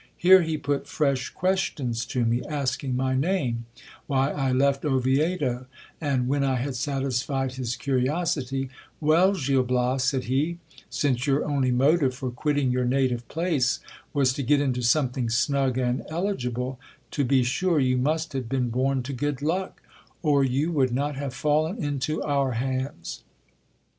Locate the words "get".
14.41-14.59